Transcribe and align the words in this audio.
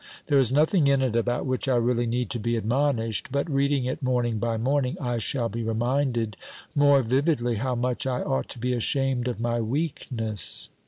There 0.25 0.39
is 0.39 0.51
nothing 0.51 0.87
in 0.87 1.03
it 1.03 1.15
about 1.15 1.45
which 1.45 1.65
254 1.65 1.75
OBERMANN 1.75 1.83
I 1.83 1.85
really 1.95 2.07
need 2.07 2.29
to 2.31 2.39
be 2.39 2.55
admonished, 2.55 3.27
but 3.31 3.47
reading 3.47 3.85
it 3.85 4.01
morning 4.01 4.39
by 4.39 4.57
morning 4.57 4.97
I 4.99 5.19
shall 5.19 5.47
be 5.47 5.61
reminded 5.61 6.37
more 6.73 7.03
vividly 7.03 7.57
how 7.57 7.75
much 7.75 8.07
I 8.07 8.23
ought 8.23 8.49
to 8.49 8.57
be 8.57 8.73
ashamed 8.73 9.27
of 9.27 9.39
my 9.39 9.59
weakness. 9.61 10.71